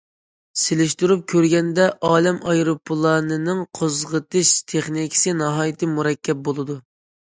سېلىشتۇرۇپ 0.61 1.21
كۆرگەندە، 1.33 1.85
ئالەم 2.09 2.41
ئايروپىلانىنىڭ 2.53 3.63
قوزغىتىش 3.83 4.59
تېخنىكىسى 4.75 5.39
ناھايىتى 5.47 5.97
مۇرەككەپ 5.97 6.47
بولىدۇ. 6.53 6.85